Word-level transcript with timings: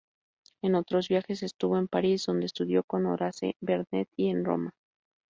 En 0.63 0.73
otros 0.73 1.09
viajes 1.09 1.43
estuvo 1.43 1.77
en 1.77 1.87
París, 1.87 2.25
donde 2.25 2.47
estudió 2.47 2.81
con 2.81 3.05
Horace 3.05 3.55
Vernet 3.61 4.09
y 4.15 4.29
en 4.29 4.43
Roma. 4.43 4.71